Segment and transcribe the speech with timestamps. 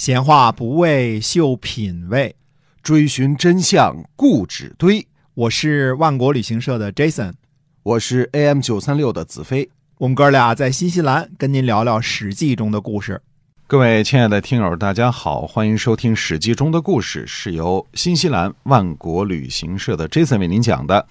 [0.00, 2.34] 闲话不为秀品味，
[2.82, 5.06] 追寻真相固执堆。
[5.34, 7.34] 我是万国旅行社的 Jason，
[7.82, 9.68] 我是 AM 九三六的子飞。
[9.98, 13.20] 我们哥俩在新西兰跟您聊聊《史记》中的故事。
[13.66, 21.06] 各位亲爱的听友，大家好，欢迎收听《史记》中的故事，是由新西兰万国旅行社的 Jason 为您讲的。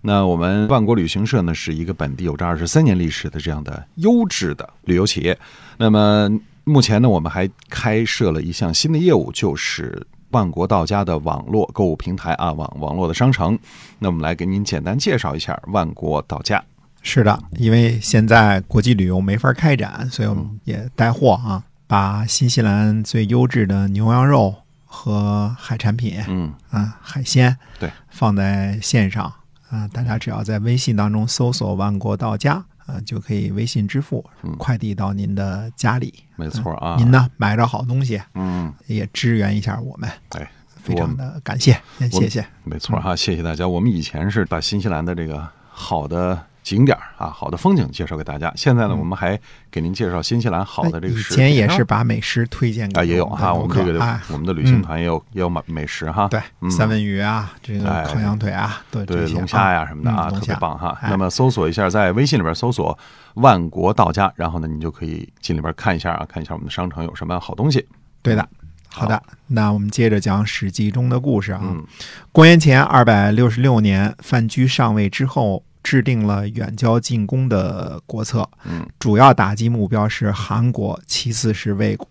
[0.00, 5.38] 那我们万国旅行社呢，是一个本地有着二十三年历史的这样的优质的旅游企业。
[5.78, 6.28] 那么
[6.64, 13.58] 目前呢，我们还开设了一项新的业务，就是万国到家的网络购物平台啊，网网络的商城。
[13.98, 16.62] 那我们来给您简单介绍一下万国到家。
[17.02, 29.24] 是的，因为现在国际旅游没法开展，所以我们也带货啊，把新西兰最优质的牛羊肉和海产品，嗯啊，海鲜，对，放在线上
[29.68, 36.12] 啊，大家只要在微信当中搜索“万国到家”啊，就可以微信支付，嗯快递到您的家里。
[36.36, 36.96] 没错啊。
[36.98, 40.46] 您呢，买着好东西，嗯，也支援一下我们，对，
[40.76, 42.44] 非常的感谢，先谢谢。
[42.64, 43.66] 没错哈，谢谢大家。
[43.66, 48.52] 我们以前是把新西兰的这个好的景点啊，好的风景介绍给大家。
[48.54, 49.38] 现在呢，我们还
[49.70, 60.96] 给您介绍新西兰好的这个以前也是把美食推荐给啊，也有哈，我们这个哎，我们的旅行团也有也有美美食哈，对，嗯三文鱼啊，这个哎烤羊腿啊，对对龙虾呀啊什么的啊，特别棒哈。
[61.02, 62.96] 哎那么搜索一下，在微信里边搜索
[63.34, 67.86] “万国到家”，然后呢，你就可以进里边看一下啊，看一下我们的商城有什么好东西。
[68.22, 68.48] 对的。
[68.94, 71.60] 好的，那我们接着讲《史记》中的故事啊。
[71.62, 71.82] 嗯
[72.30, 82.08] 公元前二百六十六年，范雎上位之后，制定了远交近攻的国策，嗯主要打击目标是韩国，其次是魏国。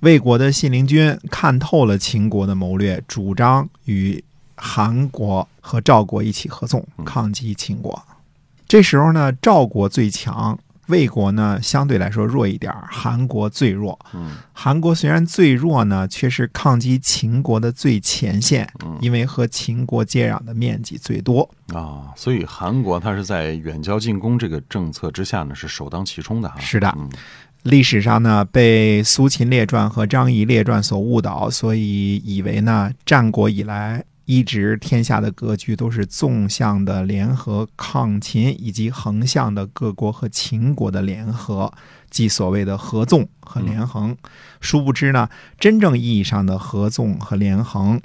[0.00, 4.24] 魏国的信陵君看透了秦国的谋略，主张与
[4.56, 8.02] 韩国和赵国一起合纵，抗击秦国。
[8.66, 10.58] 这时候呢，赵国最强，
[10.90, 13.98] 魏国呢相对来说弱一点，韩国最弱。
[14.12, 21.48] 嗯韩国虽然最弱呢，却是抗击秦国的最前线，嗯因为和秦国接壤的面积最多。
[21.72, 26.60] 啊，所以韩国它是在远交近攻这个政策之下呢，是首当其冲的哈。
[26.60, 27.08] 是的嗯
[27.62, 41.72] 历史上呢，被苏秦列传和张仪列传所误导，所以以为呢，战国以来一直天下的格局都是纵向的联合抗秦，以及横向的各国和秦国的联合，
[42.10, 44.16] 即所谓的合纵和连横。
[44.60, 48.00] 殊不知呢，真正意义上的合纵和连横。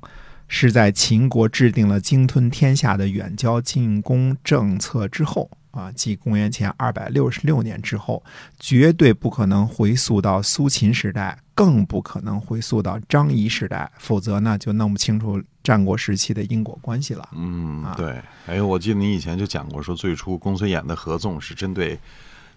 [0.48, 8.24] 是在秦国制定了鲸吞天下的远交近攻政策之后啊，即公元前二百六十六年之后，
[8.60, 17.24] 绝对不可能回溯到苏秦时代，更不可能回溯到张仪时代，否则呢就弄不清楚战国时期的因果关系了。
[17.24, 18.22] 啊，嗯对。
[18.46, 22.00] 哎，我记得你以前就讲过，说最初公孙衍的合纵是针对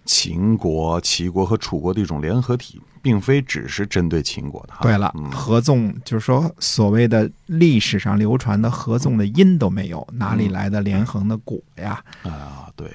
[0.05, 4.73] 秦国、齐国和楚国的一种联合体，并非只是针对秦国的。
[4.81, 12.01] 对了，嗯合纵就是说所谓的历史上流传的合纵的因都没有，哪里来的连横的果呀？
[12.23, 12.87] 啊，对。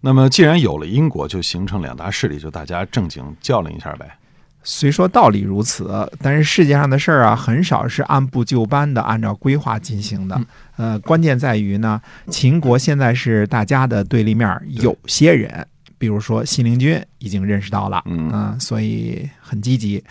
[0.00, 4.16] 那么既然有了因果，就形成两大势力，就大家正经较量一下呗。
[4.62, 10.40] 虽说道理如此，但是世界上的事儿啊，很少是按部就班的按照规划进行的。
[10.76, 15.66] 呃，关键在于呢，秦国现在是大家的对立面，有些人，
[15.96, 20.04] 比如说信陵君已经认识到了，嗯啊所以很积极。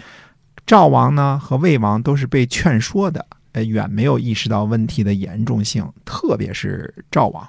[0.65, 7.47] 赵王呢和魏王都是被劝说的，呃，远没有意识到问题的严重性，特别是赵王。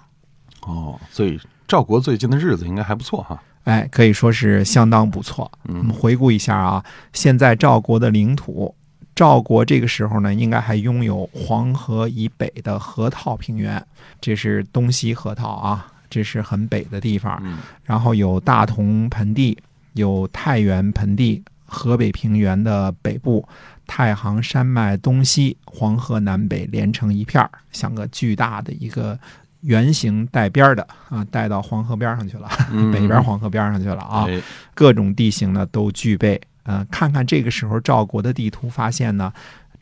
[0.62, 3.42] 哦，所以赵国最近的日子应该还不错哈。
[3.64, 5.50] 哎，可以说是相当不错。
[5.64, 8.74] 我们嗯回顾一下啊，现在赵国的领土，
[9.14, 13.84] 赵国这个时候呢，应该还拥有黄河以北的河套平原，
[14.20, 17.38] 这是东西河套啊，这是很北的地方。
[17.44, 19.58] 嗯然后有大同盆地，
[19.92, 23.46] 有太原盆地，河北平原的北部，
[23.86, 29.18] 太行山脉东西，黄河南北连成一片儿，像个巨大的一个
[29.62, 34.26] 圆形带边儿的啊，带到黄河边上去了，嗯北边黄河边上去了啊。
[34.28, 34.40] 哎
[34.74, 36.40] 各种地形呢都具备。
[36.62, 39.32] 呃，看看这个时候赵国的地图，发现呢，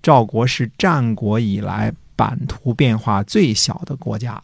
[0.02, 4.40] 赵国是战国以来版图变化最小的国家。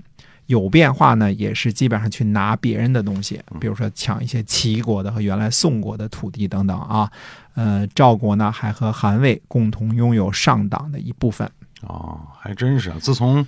[0.47, 7.11] 有变化呢，也是基本上去拿别人的东西，比如说抢一些齐国的和原来宋国的土地等等啊。
[7.55, 11.51] 呃，赵国呢还和韩魏共同拥有上党的一部分。
[11.87, 12.97] 哦，还真是啊！
[13.01, 13.47] 自从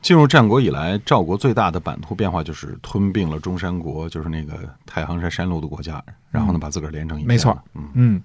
[0.00, 4.56] 进入战国以来，赵国最大的版图变化就是吞并了中山国，就是那个
[4.86, 7.28] 太行山山路的国家，然后呢，把自个儿连成一片。
[7.28, 8.22] 没错，嗯嗯，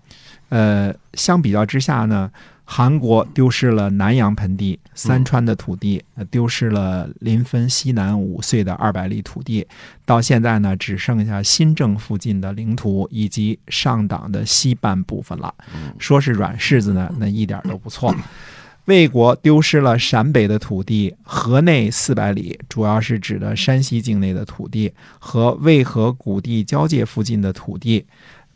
[0.49, 2.31] 呃，相比较之下呢，
[2.63, 9.67] 韩国丢失了南阳盆地、三川的土地，呃丢失了临汾西南五岁的二百里土地，
[10.05, 15.53] 到现在呢，只剩下新郑附近的领土以及上党的西半部分了。
[15.97, 18.15] 说是软柿子呢，那一点都不错。
[18.85, 28.05] 魏国丢失了陕北的土地，河内四百里，主要是指的山西境内的土地和渭河谷地交界附近的土地。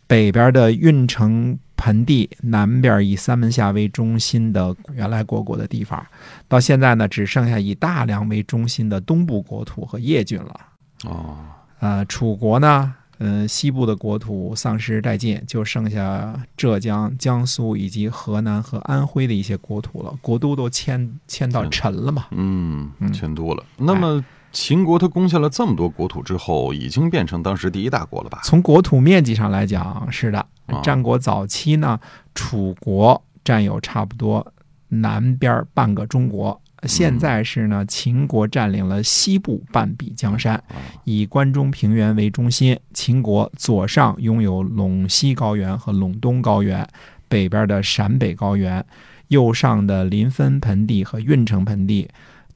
[0.06, 6.06] 北边的运城盆地，南边以三门峡为中心的原来国国的地方，
[6.47, 10.59] 到现在呢，只剩下以大梁为中心的东部国土和叶郡了。
[11.03, 11.38] 哦，
[11.80, 22.28] 呃，楚国呢，嗯、西部的国土丧失殆尽，就剩下浙江、江苏以及河南和安徽的一些国土了，国都都迁迁到陈了嘛。
[22.31, 23.64] 嗯嗯，迁都了。
[23.78, 28.42] 那么秦国他攻下了这么多国土之后，已经变成当时第一大国了吧？
[28.44, 30.81] 从国土面积上来讲，是的啊。
[30.81, 32.00] 战国早期呢，
[32.36, 34.54] 楚国占有差不多
[34.90, 36.62] 南边半个中国。
[36.83, 40.63] 现在是呢，秦国占领了西部半壁江山，
[41.03, 42.77] 以关中平原为中心。
[42.94, 46.88] 秦国左上拥有陇西高原和陇东高原，
[47.27, 48.85] 北边的陕北高原，
[49.29, 52.07] 右上的临汾盆地和运城盆地，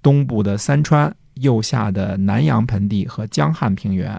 [0.01, 4.17] 东部的三川，右下的南阳盆地和江汉平原。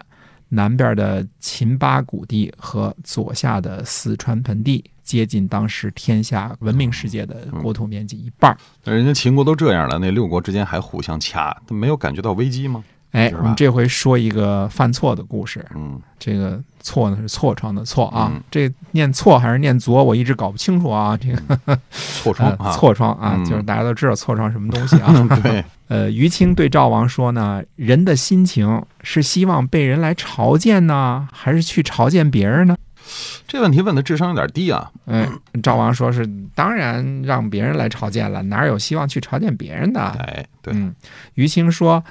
[0.49, 8.57] 南边的秦巴谷地和左下的四川盆地，接近当时天下文明世界的国土面积一半儿。
[8.85, 12.83] 那人家秦国都这样了，那六国之间还互相掐，他没有感觉到危机吗？
[13.13, 15.63] 哎，我们这回说一个犯错的故事。
[15.75, 21.15] 嗯，这个错呢是痤疮的错啊，嗯这念错还是念左，我一直搞不清楚啊。
[21.15, 25.13] 这个 呃痤疮啊，痤疮啊，嗯就是大家都知道痤疮什么东西啊。
[25.43, 32.75] 对， 呃，于青对赵王说呢，人的心情是希望被人来朝见呢，还是去朝见别人呢？
[33.47, 34.91] 这问题问的智商有点低啊。
[35.07, 35.29] 嗯，
[35.63, 40.01] 赵王说是当然让别人来朝见了，哪有希望去朝见别人的？
[40.01, 40.95] 哎，对，嗯，
[41.35, 42.03] 于青说，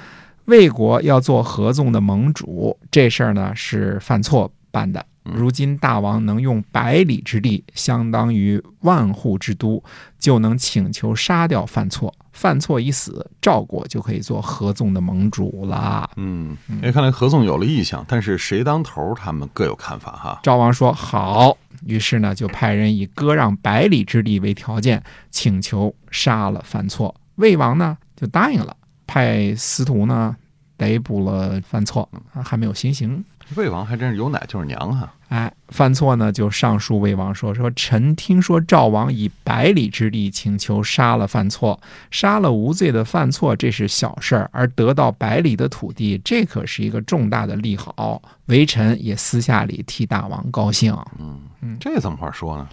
[0.46, 5.06] 魏国要做合纵的盟主，这事儿呢是犯错办的。
[5.24, 9.84] 嗯如今大王能用百里之地，相当于万户之都，
[10.18, 12.14] 就能请求杀掉范错。
[12.32, 16.10] 范错一死，赵国就可以做合纵的盟主了。
[16.16, 20.40] 嗯，哎，看来合纵有了意向，但是谁当头，他们各有看法哈。
[20.42, 27.14] 赵王说好，于是呢就派人以割让百里之地为条件，请求杀了范错。
[27.36, 28.76] 魏王呢就答应了，
[29.06, 30.36] 派司徒呢
[30.78, 33.24] 逮捕了范错，啊还没有行刑。
[33.56, 35.12] 魏王还真是有奶就是娘哈。
[35.30, 41.80] 哎，犯错呢就上书魏王说说臣听说赵王以百里之地请求杀了犯错，
[42.12, 48.22] 杀了无罪的犯错这是小事儿，而得到百里的土地，这可是一个重大的利好。
[48.48, 50.94] 微臣也私下里替大王高兴。
[51.18, 52.68] 嗯这怎么话说呢？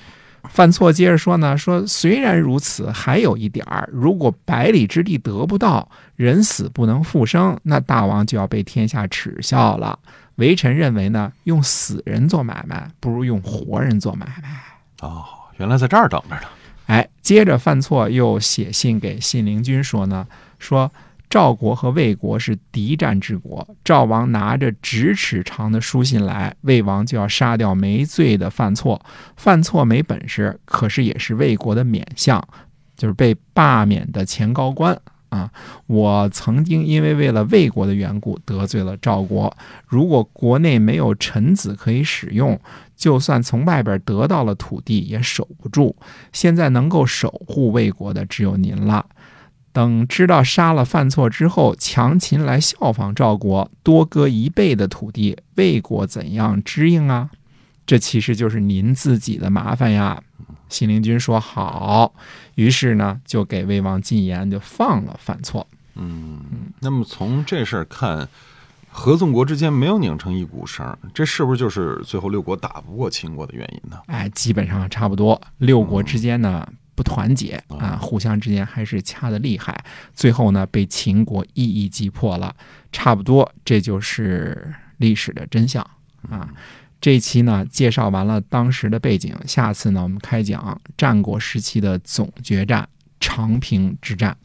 [0.49, 9.99] 犯错接着说呢，说虽然如此，还有一点儿，如果百里之地得不到，人死不能复生，那大王就要被天下耻笑了。
[10.39, 14.61] 微臣认为呢，用死人做买卖，不如用活人做买卖。
[15.01, 15.25] 哦，
[15.59, 16.43] 原来在这儿等着呢。
[16.87, 20.27] 哎，接着犯错又写信给信陵君说呢，
[20.59, 20.91] 说
[21.29, 29.05] 赵国和魏国是敌战之国，赵王拿着咫尺长的书信来，魏王就要杀掉没罪的犯错，
[29.37, 32.43] 犯错没本事，可是也是魏国的免相，
[32.97, 34.99] 就是被罢免的前高官。
[35.29, 35.51] 啊，
[35.87, 39.55] 我曾经因为为了魏国的缘故得罪了赵国，
[39.87, 42.59] 如果国内没有臣子可以使用，
[42.97, 45.95] 就算从外边得到了土地也守不住。
[46.33, 49.05] 现在能够守护魏国的只有您了。
[49.71, 57.31] 等知道杀了犯错之后，强秦来效仿赵国，多割一倍的土地，魏国怎样支应啊？
[57.87, 60.23] 这其实就是您自己的麻烦呀。
[60.69, 62.15] 信陵君说好，
[62.55, 65.67] 于是呢就给魏王进言，就放了犯错。
[65.95, 66.41] 嗯，
[66.81, 68.29] 那么从这事儿看，
[68.91, 73.99] 合纵国之间没有拧成一股绳，这是不是就是最后六国打不过秦国的原因呢？
[74.07, 75.41] 哎，基本上差不多。
[75.59, 79.85] 六国之间呢不团结啊，互相之间还是掐的厉害，
[80.15, 82.55] 最后呢被秦国一一击破了。
[82.93, 85.83] 差不多，这就是历史的真相
[86.31, 86.49] 啊。
[87.01, 92.89] 这一期呢介绍完了当时的背景，下次呢我们开讲战国时期的总决战——
[93.21, 94.37] 长平之战。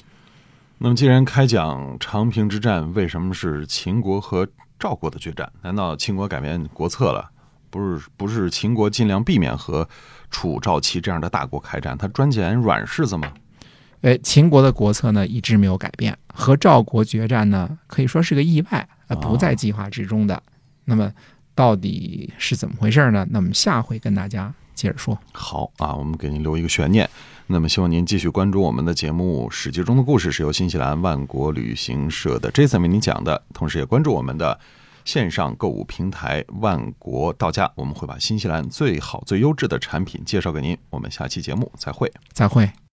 [0.77, 5.51] 那么既然开讲长平之战，为什么是秦国和赵国的决战？
[5.61, 7.29] 难道秦国改变国策了？
[7.69, 9.87] 不是，不是秦国尽量避免和
[10.29, 13.33] 楚、赵、齐这样的大国开战，他专捡软柿子吗？
[14.01, 20.43] 哎，秦国的国策呢一直没有改变，和赵国决战呢可以说是个意外，呃，不在计划之中的。
[20.85, 21.09] 那么
[21.55, 23.25] 到底是怎么回事呢？
[23.29, 25.17] 那么下回跟大家接着说。
[25.31, 27.09] 好啊，我们给您留一个悬念。
[27.47, 33.43] 那么，希望您继续关注我们的节目《史记》中的故事，是由新西兰万国旅行社的 Jason 为您讲的。
[33.53, 34.57] 同时，也关注我们的
[35.03, 40.77] 线上购物平台万国到家，我们会把新西兰最好、最优质的产品介绍给您。
[40.89, 42.11] 我们下期节目再会。
[42.31, 42.71] 再会。